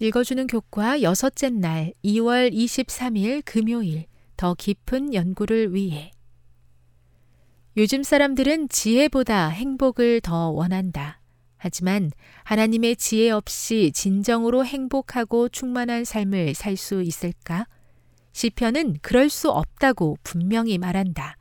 읽어주는 0.00 0.46
교과 0.46 1.02
여섯째 1.02 1.50
날 1.50 1.92
2월 2.04 2.52
23일 2.52 3.42
금요일 3.44 4.06
더 4.36 4.54
깊은 4.54 5.12
연구를 5.12 5.74
위해 5.74 6.12
요즘 7.76 8.04
사람들은 8.04 8.68
지혜보다 8.68 9.48
행복을 9.48 10.20
더 10.20 10.50
원한다. 10.50 11.20
하지만 11.56 12.10
하나님의 12.44 12.96
지혜 12.96 13.30
없이 13.30 13.90
진정으로 13.92 14.64
행복하고 14.64 15.48
충만한 15.48 16.04
삶을 16.04 16.54
살 16.54 16.76
수 16.76 17.02
있을까? 17.02 17.66
시편은 18.32 18.98
그럴 19.02 19.28
수 19.28 19.50
없다고 19.50 20.18
분명히 20.22 20.78
말한다. 20.78 21.36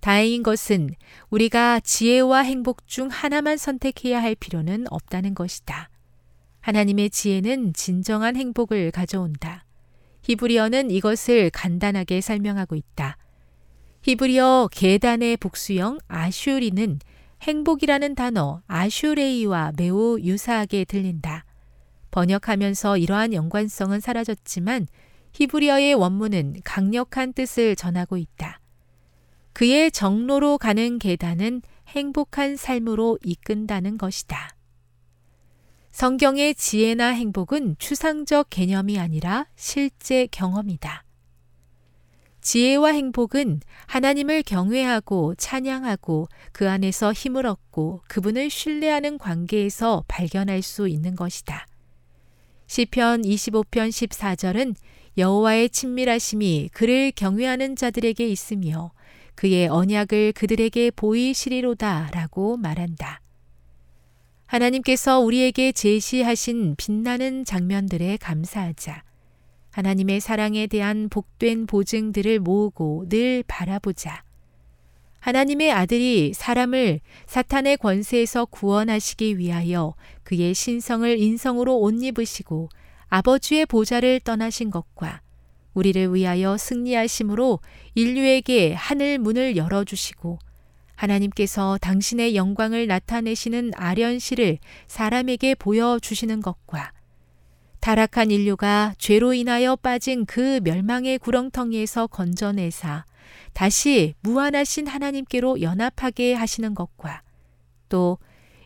다행인 0.00 0.42
것은 0.42 0.90
우리가 1.30 1.78
지혜와 1.80 2.40
행복 2.40 2.88
중 2.88 3.08
하나만 3.08 3.56
선택해야 3.56 4.20
할 4.20 4.34
필요는 4.34 4.86
없다는 4.90 5.34
것이다. 5.34 5.90
하나님의 6.60 7.10
지혜는 7.10 7.72
진정한 7.72 8.36
행복을 8.36 8.90
가져온다. 8.90 9.64
히브리어는 10.22 10.90
이것을 10.90 11.50
간단하게 11.50 12.20
설명하고 12.20 12.76
있다. 12.76 13.16
히브리어 14.02 14.68
계단의 14.72 15.36
복수형 15.38 15.98
아슈리는 16.08 16.98
행복이라는 17.42 18.14
단어 18.14 18.62
아슈레이와 18.66 19.72
매우 19.76 20.18
유사하게 20.20 20.84
들린다. 20.84 21.44
번역하면서 22.10 22.98
이러한 22.98 23.32
연관성은 23.32 24.00
사라졌지만 24.00 24.86
히브리어의 25.32 25.94
원문은 25.94 26.56
강력한 26.64 27.32
뜻을 27.32 27.76
전하고 27.76 28.16
있다. 28.16 28.60
그의 29.52 29.90
정로로 29.90 30.58
가는 30.58 30.98
계단은 30.98 31.62
행복한 31.88 32.56
삶으로 32.56 33.18
이끈다는 33.24 33.98
것이다. 33.98 34.57
성경의 35.98 36.54
지혜나 36.54 37.08
행복은 37.08 37.74
추상적 37.80 38.50
개념이 38.50 39.00
아니라 39.00 39.48
실제 39.56 40.28
경험이다. 40.30 41.02
지혜와 42.40 42.90
행복은 42.90 43.58
하나님을 43.86 44.44
경외하고 44.44 45.34
찬양하고 45.34 46.28
그 46.52 46.70
안에서 46.70 47.12
힘을 47.12 47.46
얻고 47.46 48.02
그분을 48.06 48.48
신뢰하는 48.48 49.18
관계에서 49.18 50.04
발견할 50.06 50.62
수 50.62 50.86
있는 50.86 51.16
것이다. 51.16 51.66
시편 52.68 53.22
25편 53.22 53.88
14절은 53.88 54.76
여호와의 55.16 55.70
친밀하심이 55.70 56.70
그를 56.72 57.10
경외하는 57.10 57.74
자들에게 57.74 58.24
있으며 58.24 58.92
그의 59.34 59.66
언약을 59.66 60.34
그들에게 60.34 60.92
보이시리로다라고 60.92 62.56
말한다. 62.56 63.20
하나님께서 64.48 65.20
우리에게 65.20 65.72
제시하신 65.72 66.74
빛나는 66.78 67.44
장면들에 67.44 68.16
감사하자. 68.16 69.02
하나님의 69.72 70.20
사랑에 70.20 70.66
대한 70.66 71.10
복된 71.10 71.66
보증들을 71.66 72.40
모으고 72.40 73.04
늘 73.10 73.44
바라보자. 73.46 74.22
하나님의 75.20 75.70
아들이 75.70 76.32
사람을 76.32 77.00
사탄의 77.26 77.76
권세에서 77.76 78.46
구원하시기 78.46 79.36
위하여 79.36 79.94
그의 80.22 80.54
신성을 80.54 81.18
인성으로 81.18 81.78
옷 81.78 82.02
입으시고 82.02 82.70
아버지의 83.08 83.66
보좌를 83.66 84.18
떠나신 84.20 84.70
것과 84.70 85.20
우리를 85.74 86.14
위하여 86.14 86.56
승리하심으로 86.56 87.60
인류에게 87.94 88.72
하늘 88.72 89.18
문을 89.18 89.58
열어주시고 89.58 90.38
하나님께서 90.98 91.78
당신의 91.80 92.34
영광을 92.34 92.88
나타내시는 92.88 93.70
아련시를 93.76 94.58
사람에게 94.88 95.54
보여주시는 95.54 96.42
것과 96.42 96.92
타락한 97.80 98.32
인류가 98.32 98.94
죄로 98.98 99.32
인하여 99.32 99.76
빠진 99.76 100.26
그 100.26 100.60
멸망의 100.64 101.18
구렁텅이에서 101.20 102.08
건져내사 102.08 103.04
다시 103.52 104.14
무한하신 104.20 104.88
하나님께로 104.88 105.62
연합하게 105.62 106.34
하시는 106.34 106.74
것과 106.74 107.22
또 107.88 108.18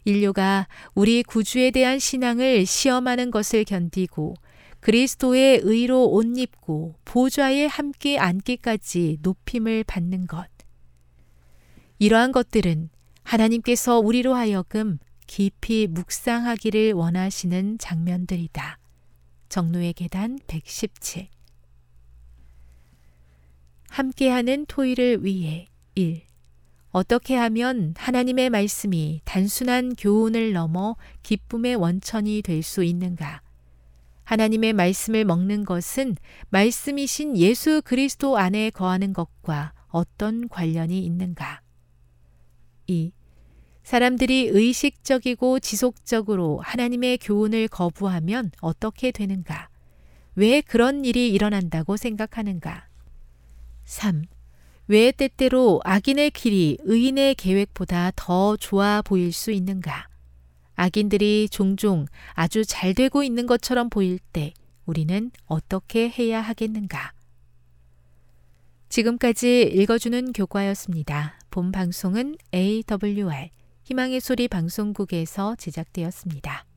인류가 0.05 0.67
우리 0.95 1.23
구주에 1.23 1.71
대한 1.71 1.99
신앙을 1.99 2.65
시험하는 2.65 3.31
것을 3.31 3.65
견디고 3.65 4.35
그리스도의 4.81 5.61
의로 5.63 6.07
옷 6.11 6.27
입고 6.37 6.95
보좌에 7.05 7.67
함께 7.67 8.19
앉기까지 8.19 9.19
높임을 9.23 9.85
받는 9.85 10.27
것. 10.27 10.52
이러한 12.03 12.33
것들은 12.33 12.91
하나님께서 13.23 14.01
우리로 14.01 14.35
하여금 14.35 14.99
깊이 15.29 15.87
묵상하기를 15.87 16.95
원하시는 16.95 17.79
장면들이다. 17.79 18.81
정로의 19.49 19.93
계단 19.93 20.41
117 20.49 21.29
함께하는 23.89 24.67
토의를 24.67 25.25
위해 25.25 25.69
1. 25.95 26.23
어떻게 26.91 27.37
하면 27.37 27.95
하나님의 27.97 28.51
말씀이 28.51 29.21
단순한 29.25 29.95
교훈을 29.95 30.53
넘어 30.53 30.97
기쁨의 31.23 31.77
원천이 31.77 32.43
될 32.43 32.65
수 32.65 32.83
있는가? 32.83 33.43
하나님의 34.25 34.73
말씀을 34.73 35.25
먹는 35.25 35.65
것은 35.65 36.17
말씀이신 36.51 37.37
예수 37.37 37.81
그리스도 37.85 38.39
안에 38.39 38.71
거하는 38.71 39.13
것과 39.13 39.73
어떤 39.87 40.49
관련이 40.49 40.99
있는가? 40.99 41.62
2. 42.87 43.13
사람들이 43.83 44.49
의식적이고 44.53 45.61
지속적으로 45.61 46.61
하나님의 46.61 47.19
교훈을 47.19 47.69
거부하면 47.69 48.53
어떻게 48.61 49.11
되는가? 49.11 49.69
왜 50.35 50.61
그런 50.61 51.05
일이 51.05 51.31
일어난다고 51.31 51.97
생각하는가? 51.97 52.87
3. 53.85 54.25
왜 54.89 55.13
때때로 55.13 55.81
악인의 55.85 56.31
길이 56.31 56.79
의인의 56.81 57.35
계획보다 57.35 58.13
더 58.17 58.57
좋아 58.57 59.03
보일 59.03 59.33
수 59.33 59.51
있는가? 59.51 60.09
악인들이 60.75 61.49
종종 61.51 62.07
아주 62.33 62.65
잘 62.65 62.95
되고 62.95 63.23
있는 63.23 63.47
것처럼 63.47 63.91
보일 63.91 64.19
때 64.33 64.55
우리는 64.87 65.31
어떻게 65.47 66.09
해야 66.09 66.41
하겠는가? 66.41 67.13
지금까지 68.89 69.71
읽어주는 69.73 70.33
교과였습니다. 70.33 71.42
본 71.53 71.71
방송은 71.71 72.37
AWR 72.55 73.51
희망의 73.85 74.21
소리 74.21 74.49
방송국에서 74.49 75.55
제작되었습니다. 75.57 76.72